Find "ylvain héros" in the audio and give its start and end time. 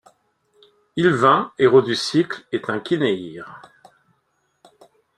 0.95-1.83